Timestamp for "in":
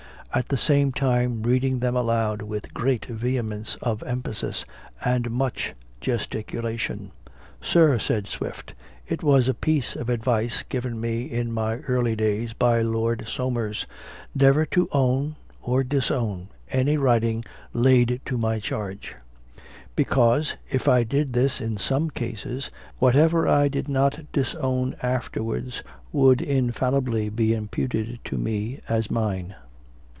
11.23-11.51, 21.59-21.75